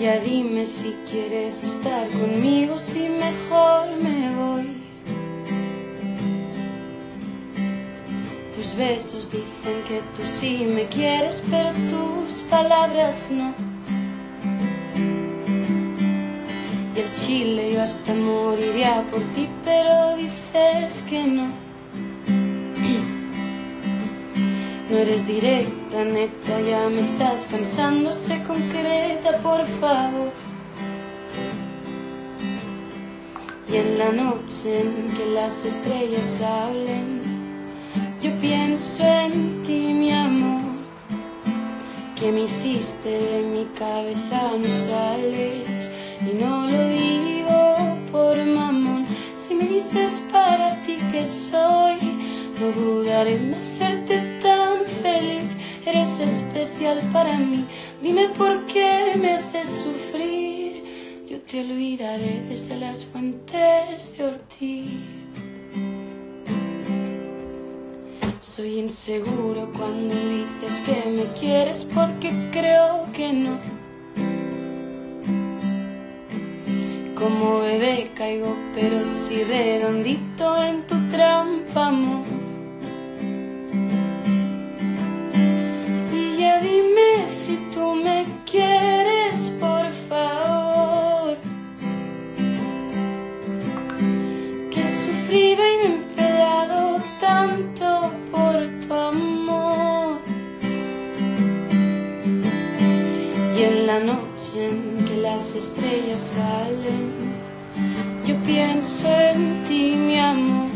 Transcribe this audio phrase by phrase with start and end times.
[0.00, 4.66] Ya dime si quieres estar conmigo, si mejor me voy.
[8.56, 13.52] Tus besos dicen que tú sí me quieres, pero tus palabras no.
[16.96, 21.69] Y el chile yo hasta moriría por ti, pero dices que no.
[24.90, 30.32] No eres directa, neta, ya me estás cansando, sé concreta, por favor.
[33.72, 37.20] Y en la noche en que las estrellas hablen,
[38.20, 40.60] yo pienso en ti, mi amor,
[42.16, 45.88] que me hiciste de mi cabeza, no sales,
[46.20, 49.06] y no lo digo por mamón.
[49.36, 51.96] Si me dices para ti que soy,
[52.58, 53.69] no dudaré en.
[56.20, 57.64] Especial para mí,
[58.02, 60.84] dime por qué me haces sufrir.
[61.28, 65.00] Yo te olvidaré desde las fuentes de Ortiz.
[68.38, 73.58] Soy inseguro cuando dices que me quieres porque creo que no.
[77.14, 82.39] Como bebé caigo, pero sí redondito en tu trampa, amor.
[103.60, 107.12] Y en la noche en que las estrellas salen,
[108.24, 110.70] yo pienso en ti, mi amor.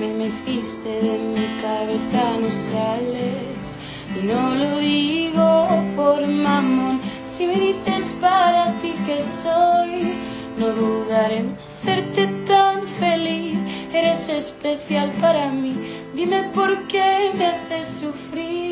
[0.00, 3.78] Me meciste de mi cabeza, no sales.
[4.18, 7.00] Y no lo digo por mamón.
[7.24, 10.14] Si me dices para ti que soy,
[10.58, 13.58] no dudaré en hacerte tan feliz.
[13.94, 15.76] Eres especial para mí.
[16.16, 18.71] Dime por qué me haces sufrir.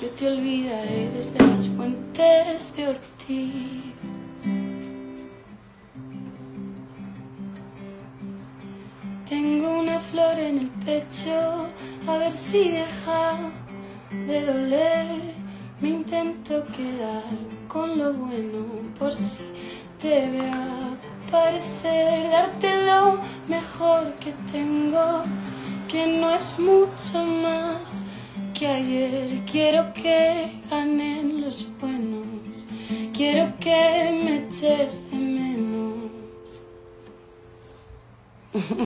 [0.00, 3.94] Yo te olvidaré desde las fuentes de Ortiz.
[9.26, 11.68] Tengo una flor en el pecho,
[12.06, 13.38] a ver si deja
[14.10, 15.06] de doler.
[15.80, 17.24] Me intento quedar
[17.66, 18.66] con lo bueno
[18.98, 19.44] por si
[19.98, 23.18] te veo aparecer, darte lo
[23.48, 25.22] mejor que tengo,
[25.88, 28.04] que no es mucho más
[28.58, 29.42] que ayer.
[29.50, 32.64] Quiero que ganen los buenos,
[33.12, 36.10] quiero que me eches de menos.